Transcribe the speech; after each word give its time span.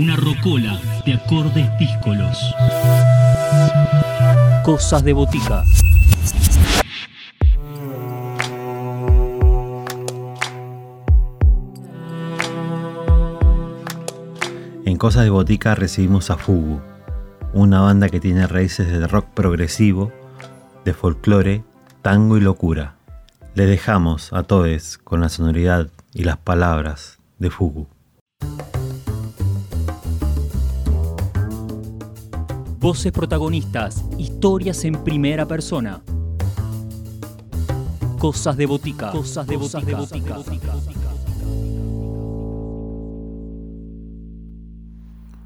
Una 0.00 0.16
rocola 0.16 0.80
de 1.04 1.12
acordes 1.12 1.68
díscolos. 1.78 2.38
Cosas 4.64 5.04
de 5.04 5.12
botica. 5.12 5.62
En 14.86 14.96
Cosas 14.96 15.24
de 15.24 15.28
Botica 15.28 15.74
recibimos 15.74 16.30
a 16.30 16.38
Fugu, 16.38 16.80
una 17.52 17.82
banda 17.82 18.08
que 18.08 18.20
tiene 18.20 18.46
raíces 18.46 18.90
de 18.90 19.06
rock 19.06 19.26
progresivo, 19.34 20.10
de 20.86 20.94
folclore, 20.94 21.62
tango 22.00 22.38
y 22.38 22.40
locura. 22.40 22.94
Le 23.54 23.66
dejamos 23.66 24.32
a 24.32 24.44
todos 24.44 24.96
con 24.96 25.20
la 25.20 25.28
sonoridad 25.28 25.88
y 26.14 26.24
las 26.24 26.38
palabras 26.38 27.18
de 27.38 27.50
Fugu. 27.50 27.99
Voces 32.90 33.12
protagonistas, 33.12 34.04
historias 34.18 34.84
en 34.84 35.04
primera 35.04 35.46
persona. 35.46 36.02
Cosas 38.18 38.56
de 38.56 38.66
botica. 38.66 39.12
Cosas 39.12 39.46
de 39.46 39.56
botica. 39.56 39.96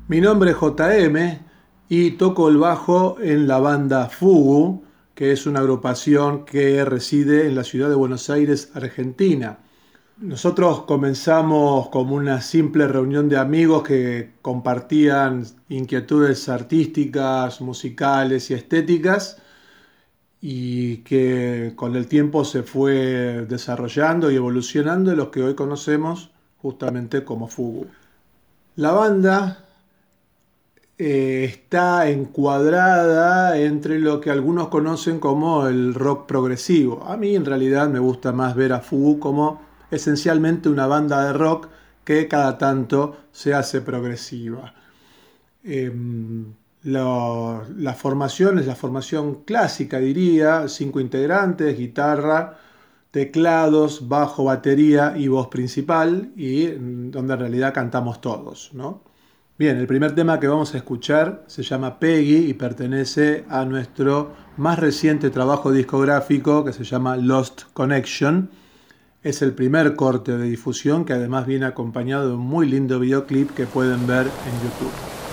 Mi 0.09 0.23
nombre 0.23 0.53
es 0.53 0.57
JM 0.57 1.39
y 1.91 2.13
toco 2.13 2.49
el 2.49 2.57
bajo 2.57 3.19
en 3.21 3.47
la 3.47 3.59
banda 3.59 4.09
Fugu, 4.09 4.83
que 5.15 5.33
es 5.33 5.47
una 5.47 5.61
agrupación 5.61 6.47
que 6.47 6.83
reside 6.87 7.47
en 7.47 7.57
la 7.57 7.65
ciudad 7.65 7.91
de 7.91 7.95
Buenos 7.95 8.31
Aires, 8.31 8.71
Argentina. 8.73 9.59
Nosotros 10.19 10.83
comenzamos 10.83 11.89
como 11.89 12.15
una 12.15 12.41
simple 12.41 12.87
reunión 12.87 13.29
de 13.29 13.37
amigos 13.37 13.83
que 13.83 14.31
compartían 14.43 15.45
inquietudes 15.69 16.49
artísticas, 16.49 17.61
musicales 17.61 18.49
y 18.51 18.55
estéticas 18.55 19.39
y 20.41 20.99
que 20.99 21.73
con 21.75 21.97
el 21.97 22.07
tiempo 22.07 22.45
se 22.45 22.63
fue 22.63 23.45
desarrollando 23.49 24.31
y 24.31 24.37
evolucionando 24.37 25.11
en 25.11 25.17
lo 25.17 25.33
que 25.33 25.43
hoy 25.43 25.55
conocemos 25.57 26.31
justamente 26.59 27.25
como 27.25 27.49
Fugu. 27.49 27.87
La 28.77 28.93
banda 28.93 29.65
eh, 30.97 31.45
está 31.45 32.09
encuadrada 32.09 33.59
entre 33.59 33.99
lo 33.99 34.21
que 34.21 34.31
algunos 34.31 34.69
conocen 34.69 35.19
como 35.19 35.67
el 35.67 35.93
rock 35.93 36.27
progresivo. 36.27 37.03
A 37.05 37.17
mí 37.17 37.35
en 37.35 37.45
realidad 37.45 37.89
me 37.89 37.99
gusta 37.99 38.31
más 38.31 38.55
ver 38.55 38.73
a 38.73 38.81
Fugu 38.81 39.19
como 39.19 39.74
esencialmente 39.95 40.69
una 40.69 40.87
banda 40.87 41.25
de 41.27 41.33
rock 41.33 41.69
que 42.05 42.29
cada 42.29 42.59
tanto 42.59 43.17
se 43.33 43.55
hace 43.55 43.81
progresiva. 43.81 44.75
Em, 45.65 46.55
la 46.83 47.95
formación 47.97 48.59
es 48.59 48.67
la 48.67 48.75
formación 48.75 49.45
clásica, 49.45 49.99
diría, 49.99 50.69
cinco 50.69 51.01
integrantes, 51.01 51.79
guitarra, 51.79 52.59
teclados, 53.15 54.09
bajo, 54.09 54.43
batería 54.43 55.15
y 55.17 55.29
voz 55.29 55.47
principal, 55.47 56.33
y 56.37 56.67
mm, 56.67 57.13
donde 57.13 57.35
en 57.35 57.41
realidad 57.41 57.73
cantamos 57.73 58.21
todos, 58.21 58.71
¿no? 58.75 59.03
Bien, 59.57 59.77
el 59.77 59.87
primer 59.87 60.17
tema 60.17 60.41
que 60.41 60.49
vamos 60.49 60.75
a 60.75 60.79
escuchar 60.79 61.45
se 61.47 61.63
llama 61.63 62.01
Peggy 62.01 62.51
y 62.51 62.55
pertenece 62.55 63.45
a 63.49 63.65
nuestro 63.65 64.33
más 64.57 64.81
reciente 64.81 65.31
trabajo 65.31 65.71
discográfico 65.71 66.65
que 66.65 66.73
se 66.73 66.83
llama 66.83 67.17
Lost 67.17 67.63
Connection. 67.73 68.51
Es 69.25 69.41
el 69.41 69.55
primer 69.55 69.97
corte 69.97 70.37
de 70.37 70.45
difusión 70.45 71.07
que 71.07 71.15
además 71.15 71.47
viene 71.47 71.65
acompañado 71.65 72.29
de 72.29 72.35
un 72.35 72.43
muy 72.43 72.69
lindo 72.69 73.01
videoclip 73.01 73.53
que 73.53 73.65
pueden 73.65 74.07
ver 74.07 74.27
en 74.27 74.53
YouTube. 74.63 75.24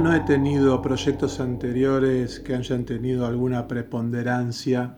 No 0.00 0.14
he 0.14 0.20
tenido 0.20 0.80
proyectos 0.80 1.40
anteriores 1.40 2.40
que 2.40 2.54
hayan 2.54 2.84
tenido 2.84 3.26
alguna 3.26 3.68
preponderancia. 3.68 4.96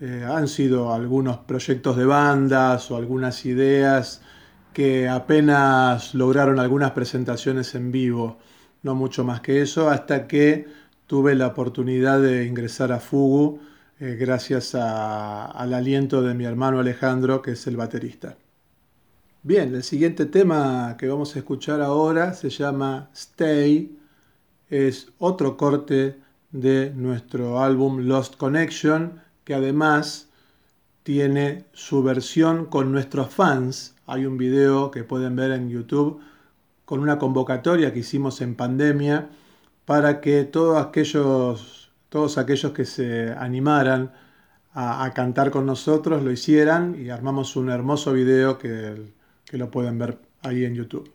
Eh, 0.00 0.24
han 0.28 0.46
sido 0.46 0.92
algunos 0.92 1.38
proyectos 1.38 1.96
de 1.96 2.04
bandas 2.04 2.90
o 2.90 2.96
algunas 2.96 3.44
ideas 3.46 4.22
que 4.72 5.08
apenas 5.08 6.14
lograron 6.14 6.60
algunas 6.60 6.92
presentaciones 6.92 7.74
en 7.74 7.90
vivo, 7.90 8.38
no 8.82 8.94
mucho 8.94 9.24
más 9.24 9.40
que 9.40 9.60
eso, 9.60 9.90
hasta 9.90 10.28
que 10.28 10.66
tuve 11.06 11.34
la 11.34 11.48
oportunidad 11.48 12.20
de 12.20 12.46
ingresar 12.46 12.92
a 12.92 13.00
Fugu 13.00 13.58
eh, 13.98 14.16
gracias 14.20 14.76
al 14.76 15.74
aliento 15.74 16.22
de 16.22 16.34
mi 16.34 16.44
hermano 16.44 16.78
Alejandro, 16.78 17.42
que 17.42 17.52
es 17.52 17.66
el 17.66 17.76
baterista. 17.76 18.36
Bien, 19.42 19.74
el 19.74 19.82
siguiente 19.82 20.26
tema 20.26 20.96
que 20.96 21.08
vamos 21.08 21.34
a 21.34 21.40
escuchar 21.40 21.80
ahora 21.80 22.34
se 22.34 22.50
llama 22.50 23.10
Stay. 23.14 23.97
Es 24.70 25.08
otro 25.18 25.56
corte 25.56 26.16
de 26.50 26.92
nuestro 26.94 27.60
álbum 27.60 28.00
Lost 28.00 28.36
Connection, 28.36 29.20
que 29.44 29.54
además 29.54 30.28
tiene 31.02 31.64
su 31.72 32.02
versión 32.02 32.66
con 32.66 32.92
nuestros 32.92 33.30
fans. 33.30 33.94
Hay 34.06 34.26
un 34.26 34.36
video 34.36 34.90
que 34.90 35.04
pueden 35.04 35.36
ver 35.36 35.52
en 35.52 35.70
YouTube 35.70 36.20
con 36.84 37.00
una 37.00 37.18
convocatoria 37.18 37.92
que 37.92 38.00
hicimos 38.00 38.40
en 38.40 38.54
pandemia 38.54 39.28
para 39.84 40.20
que 40.20 40.44
todos 40.44 40.84
aquellos, 40.84 41.90
todos 42.08 42.38
aquellos 42.38 42.72
que 42.72 42.84
se 42.84 43.32
animaran 43.32 44.12
a, 44.74 45.10
cantar 45.14 45.50
con 45.50 45.66
nosotros 45.66 46.22
lo 46.22 46.30
hicieran 46.30 46.94
y 46.94 47.10
armamos 47.10 47.56
un 47.56 47.70
hermoso 47.70 48.12
video 48.12 48.58
que 48.58 49.12
que 49.48 49.56
lo 49.56 49.70
pueden 49.70 49.98
ver 49.98 50.18
ahí 50.42 50.64
en 50.64 50.74
YouTube. 50.74 51.10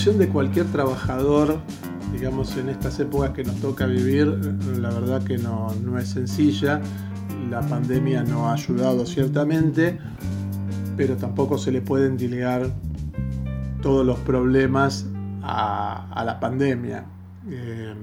Situación 0.00 0.18
de 0.26 0.32
cualquier 0.32 0.64
trabajador, 0.68 1.60
digamos, 2.10 2.56
en 2.56 2.70
estas 2.70 2.98
épocas 3.00 3.32
que 3.32 3.44
nos 3.44 3.56
toca 3.56 3.84
vivir, 3.84 4.28
la 4.78 4.88
verdad 4.88 5.22
que 5.22 5.36
no, 5.36 5.74
es 5.98 6.08
sencilla. 6.08 6.80
La 7.50 7.60
pandemia 7.60 8.22
no 8.22 8.48
ha 8.48 8.54
ayudado 8.54 9.04
ciertamente, 9.04 9.98
pero 10.96 11.18
tampoco 11.18 11.58
se 11.58 11.70
le 11.70 11.82
pueden 11.82 12.16
delegar 12.16 12.70
todos 13.82 14.06
los 14.06 14.18
problemas 14.20 15.04
a, 15.42 16.22
la 16.24 16.40
pandemia. 16.40 17.04
Eh, 17.50 17.94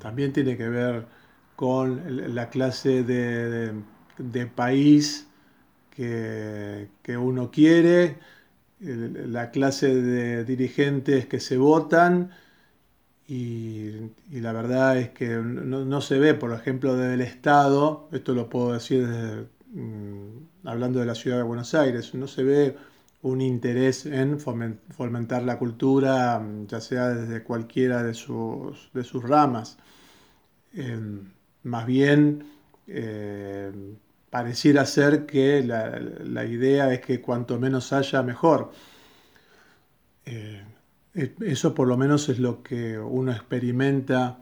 también 0.00 0.32
tiene 0.32 0.56
que 0.56 0.68
ver 0.68 1.06
con 1.54 2.34
la 2.34 2.48
clase 2.48 3.04
de, 3.04 4.46
país 4.56 5.28
que, 5.94 6.88
uno 7.16 7.52
quiere, 7.52 8.18
la 8.84 9.50
clase 9.50 9.94
de 9.94 10.44
dirigentes 10.44 11.26
que 11.26 11.40
se 11.40 11.56
votan 11.56 12.30
y, 13.26 14.10
la 14.30 14.52
verdad 14.52 14.98
es 14.98 15.10
que 15.10 15.28
no, 15.28 16.00
se 16.00 16.18
ve, 16.18 16.34
por 16.34 16.52
ejemplo, 16.52 16.94
desde 16.96 17.14
el 17.14 17.20
Estado, 17.22 18.08
esto 18.12 18.34
lo 18.34 18.48
puedo 18.50 18.74
decir 18.74 19.06
mm, 19.72 20.66
hablando 20.68 21.00
de 21.00 21.06
la 21.06 21.14
ciudad 21.14 21.38
de 21.38 21.42
Buenos 21.42 21.74
Aires, 21.74 22.14
no 22.14 22.26
se 22.26 22.42
ve 22.44 22.76
un 23.22 23.40
interés 23.40 24.04
en 24.04 24.38
fomentar 24.38 25.42
la 25.44 25.58
cultura, 25.58 26.46
ya 26.66 26.80
sea 26.80 27.08
desde 27.08 27.42
cualquiera 27.42 28.02
de 28.02 28.12
sus, 28.12 28.90
de 28.92 29.02
sus 29.04 29.22
ramas. 29.22 29.78
Em, 30.74 31.30
más 31.62 31.86
bien, 31.86 32.44
eh, 32.86 33.72
pareciera 34.34 34.84
ser 34.84 35.26
que 35.26 35.62
la, 35.62 36.44
idea 36.44 36.92
es 36.92 37.00
que 37.02 37.20
cuanto 37.20 37.56
menos 37.60 37.92
haya, 37.92 38.20
mejor. 38.24 38.72
Eh, 40.24 40.60
eso 41.14 41.72
por 41.72 41.86
lo 41.86 41.96
menos 41.96 42.28
es 42.28 42.40
lo 42.40 42.60
que 42.60 42.98
uno 42.98 43.30
experimenta 43.30 44.38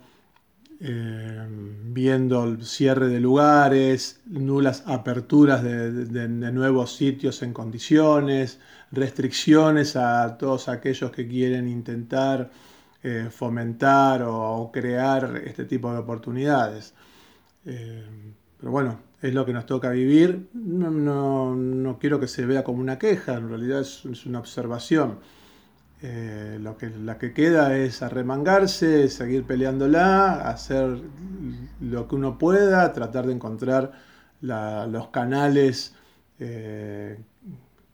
eh, 0.80 1.46
viendo 1.92 2.44
el 2.44 2.64
cierre 2.64 3.08
de 3.08 3.20
lugares, 3.20 4.22
nulas 4.24 4.82
aperturas 4.86 5.62
de, 5.62 6.28
nuevos 6.28 6.96
sitios 6.96 7.42
en 7.42 7.52
condiciones, 7.52 8.60
restricciones 8.92 9.94
a 9.96 10.38
todos 10.38 10.70
aquellos 10.70 11.10
que 11.10 11.28
quieren 11.28 11.68
intentar 11.68 12.50
eh, 13.02 13.28
fomentar 13.30 14.22
o, 14.22 14.70
crear 14.72 15.42
este 15.44 15.66
tipo 15.66 15.92
de 15.92 15.98
oportunidades. 15.98 16.94
Pero 18.62 18.70
bueno, 18.70 19.00
es 19.20 19.34
lo 19.34 19.44
que 19.44 19.52
nos 19.52 19.66
toca 19.66 19.90
vivir. 19.90 20.48
No, 20.54 21.98
quiero 22.00 22.20
que 22.20 22.28
se 22.28 22.46
vea 22.46 22.62
como 22.62 22.80
una 22.80 22.96
queja, 22.96 23.34
en 23.34 23.48
realidad 23.48 23.80
es, 23.80 24.04
una 24.24 24.38
observación. 24.38 25.18
Eh, 26.00 26.58
lo 26.60 26.76
que, 26.76 26.88
la 26.90 27.18
que 27.18 27.32
queda 27.32 27.76
es 27.76 28.02
arremangarse, 28.02 29.08
seguir 29.08 29.42
peleándola, 29.42 30.48
hacer 30.48 30.96
lo 31.80 32.06
que 32.06 32.14
uno 32.14 32.38
pueda, 32.38 32.92
tratar 32.92 33.26
de 33.26 33.32
encontrar 33.32 33.92
los 34.42 35.08
canales 35.08 35.96
eh, 36.38 37.18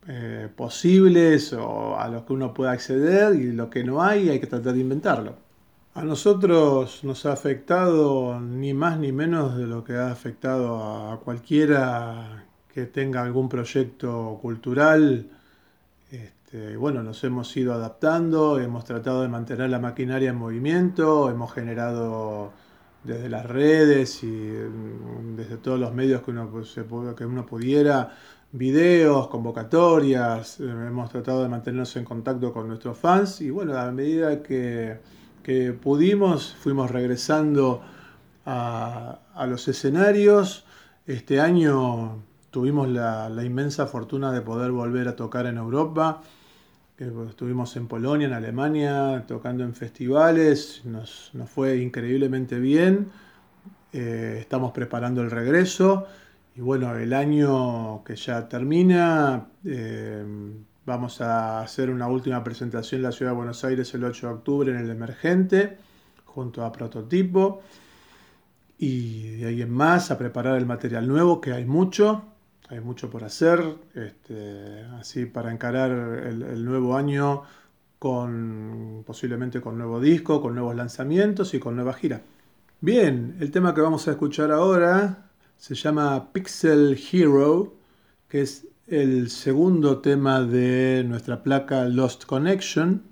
eh, 0.07 0.49
posibles 0.55 1.55
o 1.55 1.99
a 1.99 2.09
los 2.09 2.25
que 2.25 2.35
uno 2.35 2.53
pueda 2.53 2.73
acceder 2.73 3.35
y 3.37 3.53
lo 3.53 3.71
que 3.71 3.85
no 3.85 4.03
hay 4.03 4.29
hay 4.29 4.39
que 4.39 4.47
tratar 4.47 4.75
de 4.75 4.81
inventarlo. 4.81 5.48
A 5.95 6.05
nosotros 6.05 7.03
nos 7.03 7.27
ha 7.27 7.33
afectado 7.33 8.39
ni 8.41 8.73
más 8.73 8.99
ni 8.99 9.11
menos 9.11 9.57
de 9.57 9.67
lo 9.67 9.83
que 9.83 9.95
ha 9.97 10.13
afectado 10.13 11.11
a 11.11 11.19
cualquiera 11.21 12.45
que 12.73 12.87
tenga 12.87 13.23
algún 13.23 13.49
proyecto 13.49 14.39
cultural. 14.41 15.29
Este, 16.11 16.77
bueno, 16.77 17.03
nos 17.03 17.25
hemos 17.25 17.57
ido 17.57 17.73
adaptando, 17.75 18.61
hemos 18.61 18.85
tratado 18.85 19.23
de 19.23 19.29
mantener 19.29 19.71
la 19.71 19.81
maquinaria 19.81 20.31
en 20.31 20.37
movimiento, 20.37 21.31
hemos 21.31 21.53
generado 21.53 22.53
desde 23.03 23.29
las 23.29 23.47
redes 23.47 24.23
y 24.23 24.27
mm, 24.27 25.37
desde 25.37 25.57
todos 25.57 25.81
los 25.81 25.93
medios 25.95 26.23
que 26.23 26.31
uno, 26.31 26.49
que 27.17 27.27
uno 27.27 27.45
pudiera, 27.47 28.15
videos, 28.53 29.29
convocatorias, 29.29 30.61
hemos 30.61 31.11
tratado 31.11 31.43
de 31.43 31.49
mantenernos 31.49 31.97
en 31.97 32.05
contacto 32.05 32.53
con 32.53 32.69
nuestros 32.69 32.97
fans 32.97 33.41
y 33.41 33.51
bueno, 33.51 33.77
a 33.77 33.91
medida 33.91 34.43
que 34.43 34.99
pudimos, 35.83 36.55
fuimos 36.61 36.91
regresando 36.91 37.83
a, 38.45 39.47
los 39.47 39.69
escenarios. 39.69 40.65
Este 41.07 41.41
año 41.41 42.23
tuvimos 42.51 42.89
la, 42.89 43.31
inmensa 43.45 43.87
fortuna 43.87 44.33
de 44.33 44.41
poder 44.41 44.73
volver 44.73 45.09
a 45.09 45.17
tocar 45.17 45.47
en 45.47 45.59
Europa. 45.59 46.23
Estuvimos 46.99 47.77
en 47.77 47.87
Polonia, 47.87 48.27
en 48.27 48.33
Alemania, 48.33 49.25
tocando 49.29 49.63
en 49.63 49.75
festivales, 49.75 50.83
nos, 50.85 51.31
fue 51.47 51.79
increíblemente 51.79 52.59
bien. 52.59 53.11
Eh, 53.93 54.39
estamos 54.41 54.73
preparando 54.73 55.23
el 55.23 55.31
regreso 55.31 56.07
y 56.57 56.61
bueno, 56.61 56.95
el 56.97 57.15
año 57.15 58.03
que 58.05 58.17
ya 58.17 58.49
termina, 58.49 59.47
eh, 59.65 60.25
Vamos 60.89 61.21
a 61.21 61.61
hacer 61.61 61.91
una 61.91 62.09
última 62.09 62.43
presentación 62.43 63.01
en 63.01 63.03
la 63.03 63.13
ciudad 63.13 63.33
de 63.33 63.37
Buenos 63.37 63.63
Aires 63.63 63.93
el 63.93 64.05
8 64.05 64.27
de 64.27 64.33
octubre 64.33 64.73
en 64.73 64.79
el 64.79 64.89
Emergente, 64.89 65.77
junto 66.25 66.65
a 66.65 66.73
Prototipo. 66.73 67.61
Y 68.79 69.33
de 69.33 69.49
ahí 69.49 69.61
en 69.61 69.71
más 69.71 70.11
a 70.11 70.17
preparar 70.17 70.57
el 70.57 70.65
material 70.65 71.07
nuevo, 71.07 71.43
que 71.43 71.53
hay 71.53 71.67
mucho, 71.67 72.23
hay 72.71 72.81
mucho 72.81 73.11
por 73.11 73.23
hacer, 73.23 73.63
este, 73.95 74.83
así 74.99 75.27
para 75.27 75.53
encarar 75.53 75.91
el, 75.91 76.65
nuevo 76.65 76.97
año 76.97 77.43
con 77.99 79.05
posiblemente 79.07 79.61
con 79.61 79.77
nuevo 79.77 80.01
disco, 80.01 80.41
con 80.41 80.55
nuevos 80.55 80.75
lanzamientos 80.75 81.53
y 81.53 81.59
con 81.59 81.77
nueva 81.77 81.93
gira. 81.93 82.23
Bien, 82.81 83.37
el 83.41 83.51
tema 83.51 83.75
que 83.75 83.83
vamos 83.83 84.09
a 84.09 84.13
escuchar 84.13 84.51
ahora 84.51 85.29
se 85.59 85.75
llama 85.75 86.33
Pixel 86.33 86.99
Hero, 87.13 87.75
que 88.27 88.41
es 88.41 88.67
el 88.91 89.29
segundo 89.31 89.99
tema 89.99 90.41
de 90.41 91.05
nuestra 91.07 91.43
placa 91.43 91.85
Lost 91.85 92.25
Connection, 92.25 93.03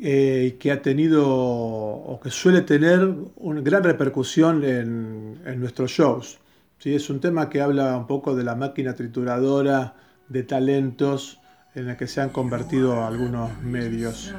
eh, 0.00 0.56
que 0.58 0.70
ha 0.70 0.82
tenido 0.82 1.28
o 1.28 2.20
que 2.22 2.30
suele 2.30 2.62
tener 2.62 3.12
una 3.36 3.60
gran 3.60 3.82
repercusión 3.82 4.64
en, 4.64 5.60
nuestros 5.60 5.90
shows. 5.90 6.38
¿sí? 6.78 6.94
Es 6.94 7.10
un 7.10 7.20
tema 7.20 7.48
que 7.50 7.60
habla 7.60 7.96
un 7.96 8.06
poco 8.06 8.34
de 8.34 8.44
la 8.44 8.54
máquina 8.54 8.94
trituradora 8.94 9.94
de 10.28 10.42
talentos 10.44 11.40
en 11.74 11.86
la 11.86 11.96
que 11.96 12.06
se 12.06 12.20
han 12.20 12.30
convertido 12.30 13.04
algunos 13.04 13.60
medios. 13.62 14.32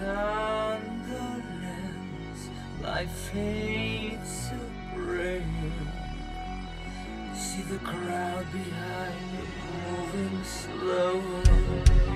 Nonetheless, 0.00 1.40
life 2.82 3.10
fades 3.10 4.50
so. 4.50 4.56
See 7.34 7.62
the 7.62 7.78
crowd 7.78 8.46
behind 8.52 9.32
me 9.32 9.38
moving 9.90 10.44
slowly. 10.44 12.15